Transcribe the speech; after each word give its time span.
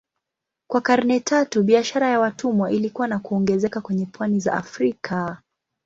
Kwa 0.69 0.81
karne 0.81 1.19
tatu 1.19 1.63
biashara 1.63 2.07
ya 2.07 2.19
watumwa 2.19 2.71
ilikua 2.71 3.07
na 3.07 3.19
kuongezeka 3.19 3.81
kwenye 3.81 4.05
pwani 4.05 4.39
za 4.39 4.53
Afrika. 4.53 5.41